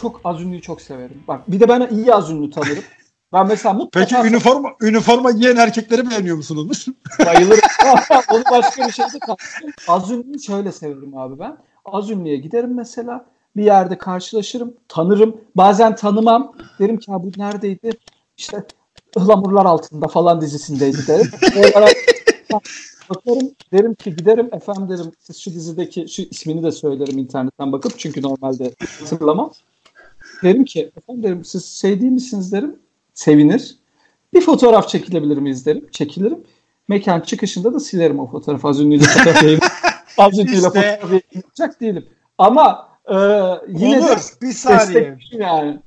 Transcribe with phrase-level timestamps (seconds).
[0.00, 1.22] çok az ünlüyü çok severim.
[1.28, 2.84] Bak bir de ben iyi az ünlü tanırım.
[3.32, 4.06] Ben mesela mutlaka...
[4.06, 6.86] Peki üniforma, üniforma giyen erkekleri beğeniyor musunuz?
[7.26, 7.60] Bayılırım.
[8.32, 9.72] Onu başka bir şeyde kalsın.
[9.88, 11.56] Az ünlüyü şöyle severim abi ben.
[11.84, 13.26] Az ünlüye giderim mesela.
[13.56, 14.74] Bir yerde karşılaşırım.
[14.88, 15.36] Tanırım.
[15.56, 16.52] Bazen tanımam.
[16.78, 17.90] Derim ki bu neredeydi?
[18.36, 18.64] İşte
[19.16, 21.30] Ihlamurlar altında falan dizisindeydi derim.
[23.10, 27.98] bakarım derim ki giderim efendim derim siz şu dizideki şu ismini de söylerim internetten bakıp
[27.98, 29.52] çünkü normalde hatırlamam.
[30.42, 32.78] Derim ki efendim derim siz şey değil misiniz derim
[33.14, 33.76] sevinir.
[34.34, 35.86] Bir fotoğraf çekilebilir miyiz derim.
[35.92, 36.44] Çekilirim.
[36.88, 38.68] Mekan çıkışında da silerim o fotoğrafı.
[38.68, 39.60] Az ünlüyle fotoğraf.
[40.18, 40.68] Az ünlüyle işte...
[40.68, 42.06] fotoğraf yayınlayacak değilim.
[42.38, 43.14] Ama e,
[43.68, 45.18] yine Olur, de bir saniye.
[45.32, 45.78] yani.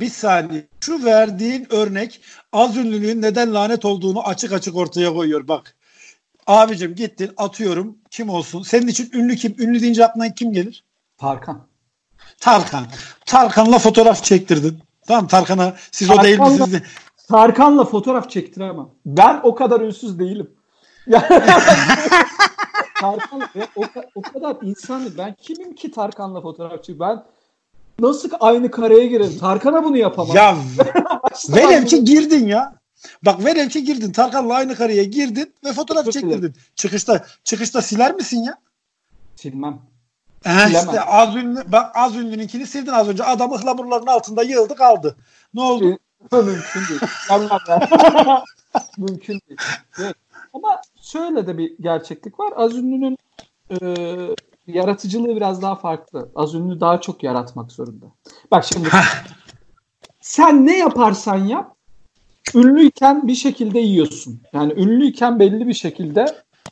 [0.00, 0.66] Bir saniye.
[0.80, 2.20] Şu verdiğin örnek
[2.52, 5.48] az ünlülüğün neden lanet olduğunu açık açık ortaya koyuyor.
[5.48, 5.76] Bak.
[6.46, 8.62] Abicim gittin atıyorum kim olsun?
[8.62, 9.54] Senin için ünlü kim?
[9.58, 10.84] Ünlü deyince aklına kim gelir?
[11.18, 11.66] Tarkan.
[12.40, 12.86] Tarkan.
[13.26, 14.78] Tarkan'la fotoğraf çektirdin.
[15.06, 16.82] Tamam Tarkan'a siz Tarkan'la, o değil misiniz?
[17.28, 18.86] Tarkan'la fotoğraf çektiremem.
[19.06, 20.50] Ben o kadar ünsüz değilim.
[23.00, 23.42] Tarkan
[23.76, 23.82] o,
[24.14, 27.00] o kadar insan ben kimim ki Tarkan'la fotoğraf çek?
[27.00, 27.22] Ben
[27.98, 29.38] nasıl aynı kareye girerim?
[29.38, 30.36] Tarkan'a bunu yapamam.
[30.36, 30.56] Ya
[31.48, 32.74] velev ki girdin ya.
[33.22, 34.12] Bak velev ki girdin.
[34.12, 36.54] Tarkan'la aynı kareye girdin ve fotoğraf çektirdin.
[36.76, 38.54] Çıkışta çıkışta siler misin ya?
[39.36, 39.80] Silmem.
[40.44, 43.24] He işte az ünlü, bak az ünlününkini sildin az önce.
[43.24, 45.16] Adam ıhlamurların altında yığıldı kaldı.
[45.54, 45.98] Ne oldu?
[46.32, 47.00] Mümkün değil.
[48.98, 49.60] Mümkün değil.
[50.00, 50.16] Evet.
[50.52, 52.52] Ama şöyle de bir gerçeklik var.
[52.56, 53.18] Az ünlünün
[53.70, 53.76] e,
[54.66, 56.28] yaratıcılığı biraz daha farklı.
[56.34, 58.06] Az ünlü daha çok yaratmak zorunda.
[58.50, 58.88] Bak şimdi
[60.20, 61.76] sen ne yaparsan yap
[62.54, 64.40] ünlüyken bir şekilde yiyorsun.
[64.52, 66.24] Yani ünlüyken belli bir şekilde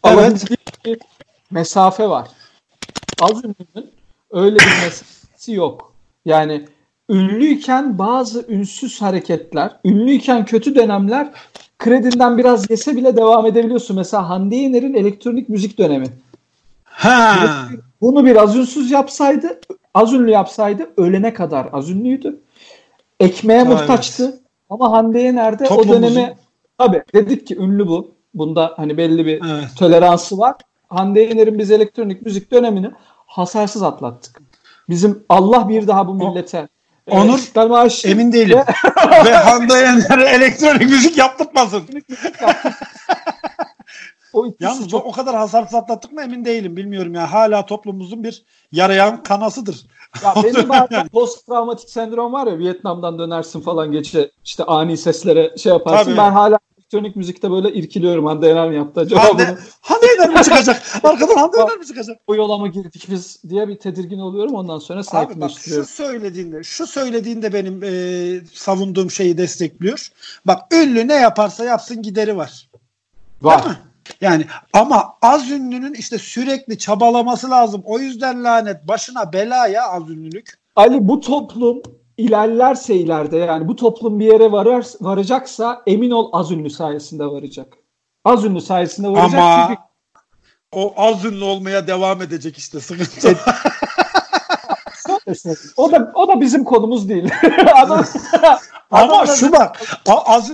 [0.04, 0.44] evet.
[0.84, 0.98] bir
[1.50, 2.28] mesafe var.
[3.22, 3.90] Az ünlünün
[4.30, 5.92] öyle bir mesafesi yok.
[6.24, 6.64] Yani
[7.08, 11.30] ünlüyken bazı ünsüz hareketler, ünlüyken kötü dönemler
[11.78, 13.96] kredinden biraz yese bile devam edebiliyorsun.
[13.96, 16.06] Mesela Hande Yener'in elektronik müzik dönemi.
[16.84, 17.68] Ha.
[18.00, 19.60] Bunu biraz ünsüz yapsaydı,
[19.94, 22.40] az ünlü yapsaydı ölene kadar az ünlüydü.
[23.20, 24.40] Ekmeğe muhtaçtı.
[24.70, 26.36] Ama Hande Yener'de o döneme
[26.78, 28.14] tabi dedik ki ünlü bu.
[28.34, 29.68] Bunda hani belli bir evet.
[29.78, 30.54] toleransı var.
[30.88, 32.90] Hande Yener'in biz elektronik müzik dönemini
[33.32, 34.42] hasarsız atlattık.
[34.88, 36.68] Bizim Allah bir daha bu millete
[37.10, 38.58] Onur ben maaş emin değilim.
[39.24, 41.82] Ve Hande Yener'e elektronik müzik yaptırtmasın.
[44.32, 45.06] o Yalnız çok...
[45.06, 46.76] o kadar hasarsız atlattık mı emin değilim.
[46.76, 47.32] Bilmiyorum ya.
[47.32, 49.86] Hala toplumumuzun bir yarayan kanasıdır.
[50.24, 55.56] Ya benim bazen post travmatik sendrom var ya Vietnam'dan dönersin falan geçe işte ani seslere
[55.56, 56.04] şey yaparsın.
[56.04, 56.16] Tabii.
[56.16, 56.58] Ben hala
[56.92, 58.26] elektronik müzikte böyle irkiliyorum.
[58.26, 59.58] Hande Yener mi yaptı acaba Hande, bunu?
[59.80, 60.82] Hande Yener mi çıkacak?
[61.04, 62.28] Arkadan Hande Yener mi çıkacak?
[62.28, 64.54] Bu yola mı girdik biz diye bir tedirgin oluyorum.
[64.54, 65.02] Ondan sonra.
[65.12, 70.08] Abi bak şu söylediğinde, şu söylediğinde benim e, savunduğum şeyi destekliyor.
[70.46, 72.68] Bak ünlü ne yaparsa yapsın gideri var.
[73.42, 73.62] Var.
[74.20, 77.82] Yani ama az ünlünün işte sürekli çabalaması lazım.
[77.84, 80.58] O yüzden lanet başına bela ya az ünlülük.
[80.76, 81.82] Ali bu toplum
[82.16, 87.78] ilerlerse ileride yani bu toplum bir yere varar, varacaksa emin ol az ünlü sayesinde varacak.
[88.24, 89.40] Az ünlü sayesinde varacak.
[89.40, 89.80] Ama çünkü...
[90.72, 93.38] o az ünlü olmaya devam edecek işte sıkıntı.
[95.76, 97.30] o da o da bizim konumuz değil.
[98.90, 100.52] Ama, şu bak az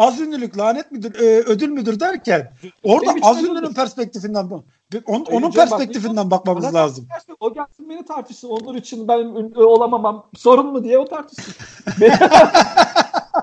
[0.00, 2.52] az ünlülük lanet müdür, e, ödül müdür derken
[2.82, 4.64] orada az ünlünün perspektifinden bu.
[5.06, 7.06] On, onun perspektifinden bak, bakmamız lazım.
[7.40, 8.48] o gelsin beni tartışsın.
[8.48, 11.54] Onun için ben ünlü olamamam sorun mu diye o tartışsın.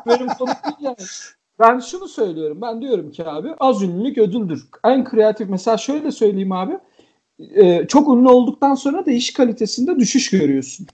[0.07, 0.95] benim konum değil yani.
[1.59, 2.61] Ben şunu söylüyorum.
[2.61, 4.67] Ben diyorum ki abi az ünlülük ödüldür.
[4.83, 6.79] En kreatif mesela şöyle söyleyeyim abi.
[7.39, 10.87] E, çok ünlü olduktan sonra da iş kalitesinde düşüş görüyorsun.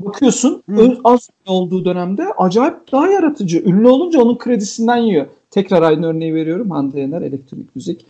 [0.00, 0.96] Bakıyorsun hmm.
[1.04, 3.58] az ünlü olduğu dönemde acayip daha yaratıcı.
[3.58, 5.26] Ünlü olunca onun kredisinden yiyor.
[5.50, 6.70] Tekrar aynı örneği veriyorum.
[6.70, 8.06] Hande Yener elektronik müzik.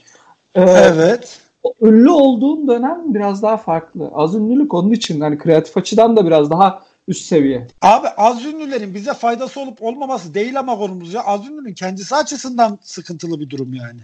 [0.55, 1.41] Ee, evet.
[1.83, 4.11] Ünlü olduğun dönem biraz daha farklı.
[4.15, 7.67] Az ünlülük onun için yani kreatif açıdan da biraz daha üst seviye.
[7.83, 11.25] Abi az ünlülerin bize faydası olup olmaması değil ama konumuz ya.
[11.25, 14.01] Az ünlünün kendisi açısından sıkıntılı bir durum yani.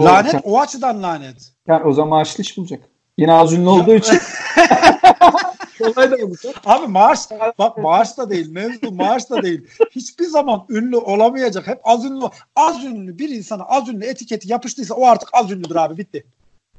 [0.00, 1.52] Lanet o açıdan lanet.
[1.68, 2.80] Yani o zaman maaşlı iş bulacak.
[3.18, 4.18] Yine az ünlü olduğu için.
[5.78, 6.54] Kolay da olacak.
[6.66, 7.20] Abi maaş
[7.58, 9.66] bak maaş da değil mevzu maaş da değil.
[9.90, 11.66] Hiçbir zaman ünlü olamayacak.
[11.66, 12.24] Hep az ünlü
[12.56, 16.26] az ünlü bir insana az ünlü etiketi yapıştıysa o artık az ünlüdür abi bitti.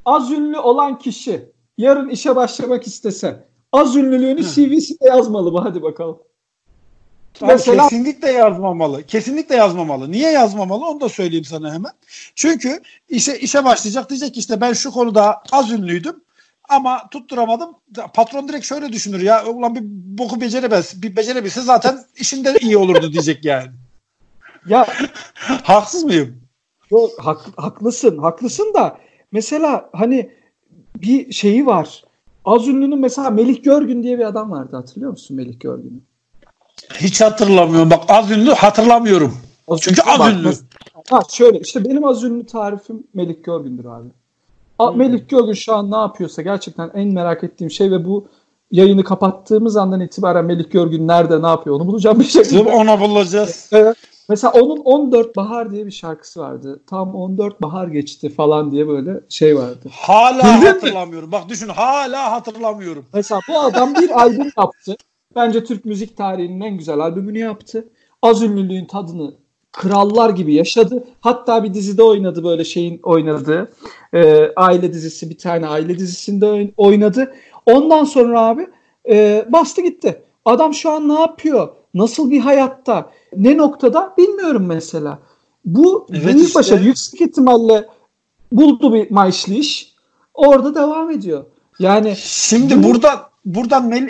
[0.06, 5.60] Az ünlü olan kişi yarın işe başlamak istese az ünlülüğünü CV'sine yazmalı mı?
[5.64, 6.20] Hadi bakalım.
[7.42, 7.90] Mesela...
[7.90, 9.04] Kesinlikle yazmamalı.
[9.04, 10.12] Kesinlikle yazmamalı.
[10.12, 11.92] Niye yazmamalı onu da söyleyeyim sana hemen.
[12.36, 16.25] Çünkü işe işe başlayacak diyecek ki işte ben şu konuda az ünlüydüm
[16.70, 17.70] ama tutturamadım.
[18.14, 19.82] Patron direkt şöyle düşünür ya ulan bir
[20.18, 21.02] boku beceremez.
[21.02, 23.68] Bir becerebilse zaten işinde iyi olurdu diyecek yani.
[24.68, 24.88] Ya
[25.64, 26.42] Haksız mıyım?
[26.92, 28.98] Yok, hak, haklısın, haklısın da
[29.32, 30.32] mesela hani
[30.96, 32.04] bir şeyi var.
[32.46, 36.00] Az ünlünün mesela Melih Görgün diye bir adam vardı hatırlıyor musun Melih Görgün'ü?
[36.94, 37.92] Hiç hatırlamıyorum.
[37.92, 39.38] Bak az ünlü hatırlamıyorum.
[39.68, 40.52] Az Çünkü az bak, ünlü.
[41.10, 44.08] Ha şöyle işte benim az ünlü tarifim Melih Görgün'dür abi.
[44.80, 44.98] Hmm.
[44.98, 48.28] Melih Görgün şu an ne yapıyorsa gerçekten en merak ettiğim şey ve bu
[48.72, 52.60] yayını kapattığımız andan itibaren Melih Görgün nerede ne yapıyor onu bulacağım bir şekilde.
[52.60, 53.70] Onu bulacağız.
[53.72, 53.98] Evet.
[54.30, 56.84] Mesela onun 14 Bahar diye bir şarkısı vardı.
[56.88, 59.90] Tam 14 bahar geçti falan diye böyle şey vardı.
[59.92, 60.68] Hala Bildin mi?
[60.68, 61.32] hatırlamıyorum.
[61.32, 63.06] Bak düşün hala hatırlamıyorum.
[63.14, 64.96] Mesela bu adam bir albüm yaptı.
[65.36, 67.88] Bence Türk müzik tarihinin en güzel albümünü yaptı.
[68.22, 69.34] Az ünlülüğün tadını
[69.76, 71.08] krallar gibi yaşadı.
[71.22, 73.72] Hatta bir dizide oynadı böyle şeyin oynadığı.
[74.14, 77.34] e, aile dizisi bir tane aile dizisinde oyn- oynadı.
[77.66, 78.68] Ondan sonra abi
[79.10, 80.22] e, bastı gitti.
[80.46, 81.70] Adam şu an ne yapıyor?
[81.94, 83.12] Nasıl bir hayatta?
[83.36, 84.14] Ne noktada?
[84.18, 85.20] Bilmiyorum mesela.
[85.66, 86.60] Bu Evet büyük işte.
[86.60, 86.84] başarı.
[86.84, 87.86] Yüksek ihtimalle
[88.52, 89.94] buldu bir maaşlı iş.
[90.34, 91.46] Orada devam ediyor.
[91.80, 94.10] Yani Şimdi Bu- burada buradan Melih,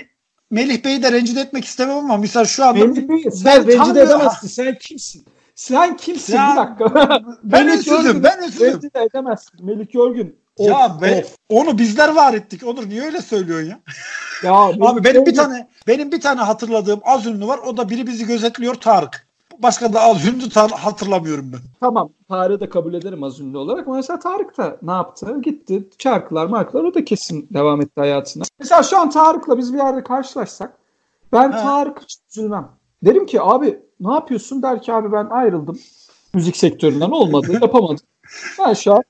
[0.51, 4.47] Melih Bey'i de rencide etmek istemem ama misal şu anda Melih Bey, sen rencide edemezsin.
[4.47, 5.25] Sen kimsin?
[5.55, 6.35] Sen kimsin?
[6.35, 7.19] Ya, bir dakika.
[7.43, 8.41] ben Görgün ben.
[8.41, 9.65] Rencide edemezsin.
[9.65, 10.35] Melik Görgün.
[10.57, 11.35] Of, ya be, of.
[11.49, 12.67] onu bizler var ettik.
[12.67, 13.79] Onur niye öyle söylüyorsun ya?
[14.43, 17.59] Ya Abi benim bir Görgün- tane benim bir tane hatırladığım az ünlü var.
[17.67, 19.27] O da biri bizi gözetliyor Tarık.
[19.59, 21.59] Başka da az ünlü tar- hatırlamıyorum ben.
[21.79, 22.09] Tamam.
[22.29, 23.87] Tarık'ı da kabul ederim az ünlü olarak.
[23.87, 25.37] Ama mesela Tarık da ne yaptı?
[25.43, 25.89] Gitti.
[25.99, 28.43] Şarkılar markalar o da kesin devam etti hayatına.
[28.59, 30.77] Mesela şu an Tarık'la biz bir yerde karşılaşsak
[31.33, 31.61] ben Ha.
[31.61, 32.67] Tarık hiç üzülmem.
[33.03, 34.61] Derim ki abi ne yapıyorsun?
[34.63, 35.79] Der ki abi ben ayrıldım.
[36.33, 37.51] Müzik sektöründen olmadı.
[37.61, 37.97] Yapamadım.
[38.59, 39.03] Ben şu an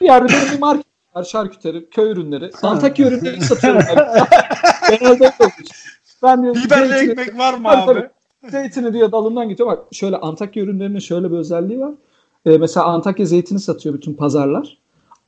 [0.00, 1.24] bir yerde benim bir market var.
[1.24, 2.50] Şarküteri, köy ürünleri.
[2.62, 3.80] Antakya ürünleri satıyorum.
[4.90, 5.32] Genelde.
[6.22, 8.08] Ben diyor, Biberli zeytini- ekmek var mı Tabii, abi?
[8.50, 9.68] Zeytini diyor dalından gidiyor.
[9.68, 11.92] Bak şöyle Antakya ürünlerinin şöyle bir özelliği var.
[12.46, 14.78] Ee, mesela Antakya zeytini satıyor bütün pazarlar.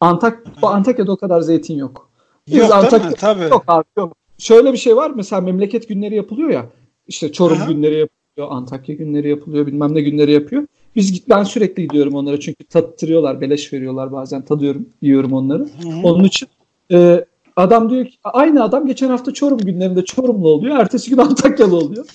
[0.00, 2.10] Antak bu Antakya'da o kadar zeytin yok.
[2.48, 3.14] Biz Yok Antakya-?
[3.14, 3.42] Tabii.
[3.42, 4.16] Yok abi yok.
[4.38, 5.12] Şöyle bir şey var.
[5.14, 6.66] Mesela memleket günleri yapılıyor ya.
[7.06, 7.64] İşte Çorum Aha.
[7.72, 10.66] günleri yapılıyor, Antakya günleri yapılıyor, bilmem ne günleri yapıyor.
[10.96, 14.44] Biz git- ben sürekli gidiyorum onlara çünkü tattırıyorlar, beleş veriyorlar bazen.
[14.44, 15.62] Tadıyorum, yiyorum onları.
[15.62, 16.00] Hı hı.
[16.02, 16.48] Onun için
[16.92, 17.24] e,
[17.56, 20.78] adam diyor ki aynı adam geçen hafta Çorum günlerinde Çorumlu oluyor.
[20.78, 22.06] Ertesi gün Antakyalı oluyor.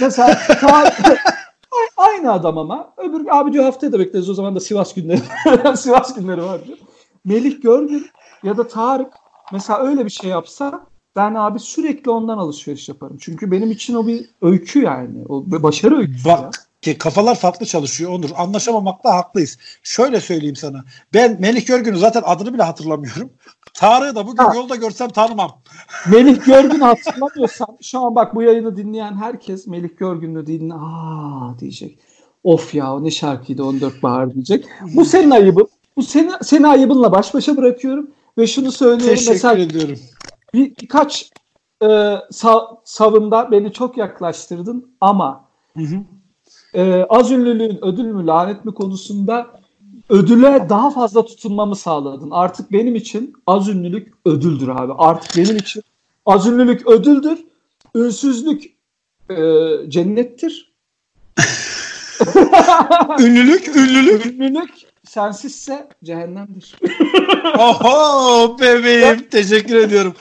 [0.00, 0.92] Mesela ta-
[1.96, 5.20] aynı adam ama öbür abi diyor haftaya da bekleriz o zaman da Sivas günleri
[5.76, 6.78] Sivas günleri var diyor.
[7.24, 8.06] Melih Görgün
[8.42, 9.12] ya da Tarık
[9.52, 10.86] mesela öyle bir şey yapsa
[11.18, 13.16] ben abi sürekli ondan alışveriş yaparım.
[13.20, 15.24] Çünkü benim için o bir öykü yani.
[15.28, 16.38] O bir başarı öyküsü ya.
[16.38, 18.30] Bak ki kafalar farklı çalışıyor Onur.
[18.36, 19.58] Anlaşamamakta haklıyız.
[19.82, 20.84] Şöyle söyleyeyim sana.
[21.14, 23.30] Ben Melih Görgün'ün zaten adını bile hatırlamıyorum.
[23.74, 24.52] Tarık'ı da bugün Ha.
[24.54, 25.50] yolda görsem tanımam.
[26.10, 31.98] Melih Görgün'ü hatırlamıyorsan şu an bak bu yayını dinleyen herkes Melih Görgün'ü dinle aa diyecek.
[32.44, 34.64] Of ya o ne şarkıydı 14 Bahar diyecek.
[34.94, 35.68] Bu senin ayıbın.
[35.96, 38.10] Bu seni, seni ayıbınla baş başa bırakıyorum.
[38.38, 39.98] Ve şunu söylüyorum Teşekkür mesela ediyorum.
[40.54, 41.30] Bir, birkaç
[41.82, 45.44] e, sa- savında beni çok yaklaştırdın ama
[45.76, 46.00] Hı hı.
[46.74, 49.60] e, az ünlülüğün ödül mü lanet mi konusunda
[50.08, 52.30] ödüle daha fazla tutunmamı sağladın.
[52.30, 54.92] Artık benim için az ünlülük ödüldür abi.
[54.98, 55.82] Artık benim için
[56.26, 57.44] az ünlülük ödüldür.
[57.94, 58.64] Ünsüzlük
[59.30, 59.36] e,
[59.88, 60.72] cennettir.
[63.20, 64.26] Ünlülük, ünlülük.
[64.26, 64.70] Ünlülük
[65.04, 66.76] sensizse cehennemdir.
[67.58, 69.28] Oho bebeğim.
[69.30, 70.14] Teşekkür ediyorum.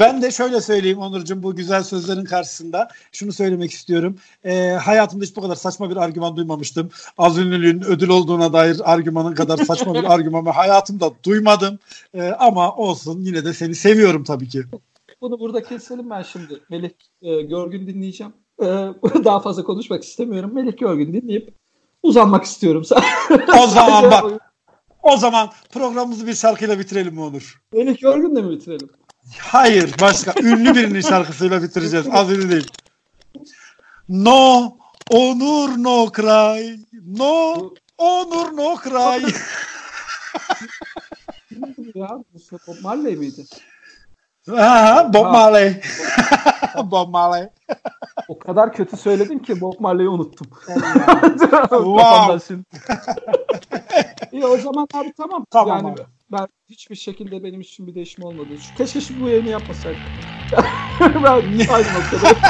[0.00, 2.88] Ben de şöyle söyleyeyim Onurcuğum bu güzel sözlerin karşısında.
[3.12, 4.16] Şunu söylemek istiyorum.
[4.44, 6.90] Ee, hayatımda hiç bu kadar saçma bir argüman duymamıştım.
[7.18, 11.78] Az ünlülüğün ödül olduğuna dair argümanın kadar saçma bir argümanı hayatımda duymadım.
[12.14, 14.62] Ee, ama olsun yine de seni seviyorum tabii ki.
[15.20, 16.60] Bunu burada keselim ben şimdi.
[16.70, 16.90] Melih
[17.22, 18.32] e, Görgün dinleyeceğim.
[18.62, 18.66] E,
[19.24, 20.54] daha fazla konuşmak istemiyorum.
[20.54, 21.54] Melih Görgün dinleyip
[22.02, 22.82] uzanmak istiyorum.
[23.62, 24.50] O zaman bak.
[25.02, 27.62] O zaman programımızı bir şarkıyla bitirelim mi Onur?
[27.72, 28.88] Melih Görgün'le mi bitirelim?
[29.38, 32.06] Hayır başka ünlü birinin şarkısıyla bitireceğiz.
[32.12, 32.72] Az ünlü değil.
[34.08, 34.76] No
[35.10, 36.76] Onur no cry.
[37.06, 37.54] No
[37.98, 39.26] Onur no cry.
[41.94, 42.08] Ya?
[42.66, 43.44] Bob Marley miydi?
[44.52, 45.82] Aha, Bob Marley.
[46.90, 47.48] Bob Marley.
[48.28, 50.46] O kadar kötü söyledin ki Bob Marley'i unuttum.
[51.70, 52.64] Wow.
[54.32, 55.44] İyi o zaman abi tamam.
[55.50, 56.00] Tamam yani abi.
[56.32, 58.58] Ben hiçbir şekilde benim için bir değişim olmadı.
[58.58, 60.12] Şu, keşke şu bu yayını yapmasaydık.
[61.00, 62.40] ben aynı noktada.